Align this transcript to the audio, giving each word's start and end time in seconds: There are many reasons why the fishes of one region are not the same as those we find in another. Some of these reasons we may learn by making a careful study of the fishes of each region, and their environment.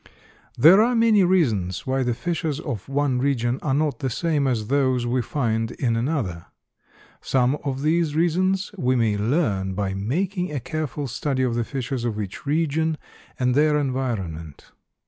There 0.57 0.81
are 0.81 0.95
many 0.95 1.23
reasons 1.23 1.85
why 1.85 2.01
the 2.01 2.15
fishes 2.15 2.59
of 2.59 2.89
one 2.89 3.19
region 3.19 3.59
are 3.61 3.75
not 3.75 3.99
the 3.99 4.09
same 4.09 4.47
as 4.47 4.65
those 4.65 5.05
we 5.05 5.21
find 5.21 5.69
in 5.73 5.95
another. 5.95 6.47
Some 7.21 7.55
of 7.63 7.83
these 7.83 8.15
reasons 8.15 8.71
we 8.79 8.95
may 8.95 9.15
learn 9.15 9.75
by 9.75 9.93
making 9.93 10.51
a 10.51 10.59
careful 10.59 11.05
study 11.05 11.43
of 11.43 11.53
the 11.53 11.63
fishes 11.63 12.03
of 12.03 12.19
each 12.19 12.47
region, 12.47 12.97
and 13.39 13.53
their 13.53 13.77
environment. 13.77 14.71